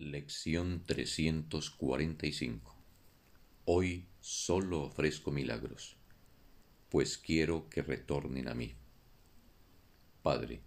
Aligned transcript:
Lección 0.00 0.84
345 0.86 2.76
Hoy 3.64 4.06
solo 4.20 4.82
ofrezco 4.82 5.32
milagros, 5.32 5.96
pues 6.88 7.18
quiero 7.18 7.68
que 7.68 7.82
retornen 7.82 8.46
a 8.46 8.54
mí. 8.54 8.76
Padre, 10.22 10.60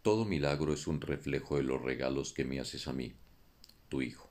todo 0.00 0.24
milagro 0.24 0.72
es 0.72 0.86
un 0.86 1.02
reflejo 1.02 1.58
de 1.58 1.64
los 1.64 1.82
regalos 1.82 2.32
que 2.32 2.46
me 2.46 2.58
haces 2.58 2.88
a 2.88 2.94
mí, 2.94 3.12
tu 3.90 4.00
Hijo. 4.00 4.30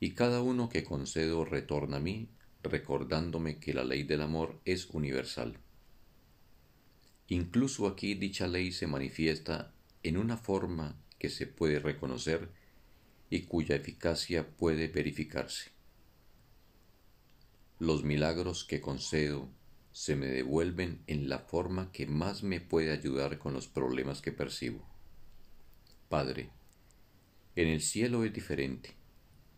Y 0.00 0.12
cada 0.12 0.40
uno 0.40 0.70
que 0.70 0.84
concedo 0.84 1.44
retorna 1.44 1.98
a 1.98 2.00
mí, 2.00 2.30
recordándome 2.62 3.58
que 3.58 3.74
la 3.74 3.84
ley 3.84 4.04
del 4.04 4.22
amor 4.22 4.58
es 4.64 4.86
universal. 4.86 5.58
Incluso 7.28 7.86
aquí 7.86 8.14
dicha 8.14 8.48
ley 8.48 8.72
se 8.72 8.86
manifiesta 8.86 9.74
en 10.02 10.16
una 10.16 10.38
forma 10.38 10.96
que 11.18 11.28
se 11.28 11.46
puede 11.46 11.78
reconocer 11.78 12.48
y 13.30 13.42
cuya 13.42 13.76
eficacia 13.76 14.48
puede 14.56 14.88
verificarse. 14.88 15.70
Los 17.78 18.04
milagros 18.04 18.64
que 18.64 18.80
concedo 18.80 19.50
se 19.92 20.16
me 20.16 20.26
devuelven 20.26 21.02
en 21.06 21.28
la 21.28 21.40
forma 21.40 21.90
que 21.92 22.06
más 22.06 22.42
me 22.42 22.60
puede 22.60 22.92
ayudar 22.92 23.38
con 23.38 23.54
los 23.54 23.66
problemas 23.66 24.20
que 24.20 24.32
percibo. 24.32 24.86
Padre, 26.08 26.50
en 27.54 27.68
el 27.68 27.80
cielo 27.80 28.24
es 28.24 28.32
diferente, 28.32 28.94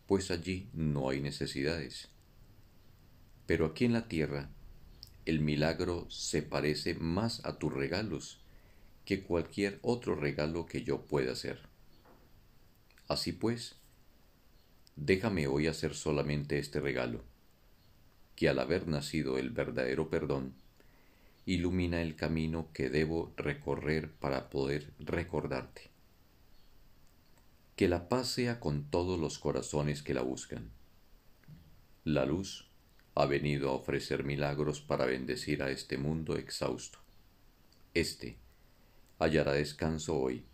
pues 0.07 0.31
allí 0.31 0.69
no 0.73 1.09
hay 1.09 1.21
necesidades. 1.21 2.09
Pero 3.45 3.65
aquí 3.65 3.85
en 3.85 3.93
la 3.93 4.07
tierra, 4.07 4.49
el 5.25 5.41
milagro 5.41 6.09
se 6.09 6.41
parece 6.41 6.95
más 6.95 7.45
a 7.45 7.59
tus 7.59 7.73
regalos 7.73 8.41
que 9.09 9.23
cualquier 9.23 9.79
otro 9.81 10.13
regalo 10.13 10.67
que 10.67 10.83
yo 10.83 11.01
pueda 11.01 11.31
hacer. 11.31 11.57
Así 13.07 13.31
pues, 13.31 13.75
déjame 14.95 15.47
hoy 15.47 15.65
hacer 15.65 15.95
solamente 15.95 16.59
este 16.59 16.79
regalo, 16.79 17.23
que 18.35 18.49
al 18.49 18.59
haber 18.59 18.87
nacido 18.87 19.39
el 19.39 19.49
verdadero 19.49 20.11
perdón, 20.11 20.53
ilumina 21.47 22.03
el 22.03 22.15
camino 22.15 22.67
que 22.71 22.91
debo 22.91 23.33
recorrer 23.35 24.11
para 24.11 24.51
poder 24.51 24.93
recordarte. 24.99 25.89
Que 27.75 27.87
la 27.87 28.09
paz 28.09 28.27
sea 28.27 28.59
con 28.59 28.91
todos 28.91 29.19
los 29.19 29.39
corazones 29.39 30.03
que 30.03 30.13
la 30.13 30.21
buscan. 30.21 30.69
La 32.03 32.25
luz 32.25 32.69
ha 33.15 33.25
venido 33.25 33.71
a 33.71 33.73
ofrecer 33.73 34.23
milagros 34.23 34.81
para 34.81 35.05
bendecir 35.05 35.63
a 35.63 35.71
este 35.71 35.97
mundo 35.97 36.35
exhausto. 36.35 36.99
Este 37.95 38.37
hallará 39.19 39.53
descanso 39.53 40.17
hoy, 40.17 40.45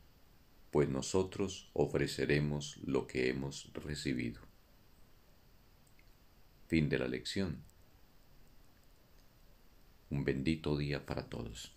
pues 0.72 0.90
nosotros 0.90 1.70
ofreceremos 1.74 2.78
lo 2.84 3.08
que 3.08 3.30
hemos 3.30 3.72
recibido. 3.74 4.42
Fin 6.68 6.90
de 6.90 7.00
la 7.00 7.08
lección. 7.08 7.64
Un 10.10 10.26
bendito 10.26 10.78
día 10.78 11.06
para 11.06 11.30
todos. 11.30 11.72